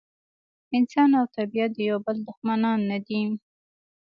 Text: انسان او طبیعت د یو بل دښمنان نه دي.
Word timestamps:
انسان 0.77 1.09
او 1.19 1.25
طبیعت 1.35 1.71
د 1.75 1.79
یو 1.89 1.97
بل 2.05 2.17
دښمنان 2.27 2.79
نه 2.91 2.97
دي. 3.07 3.21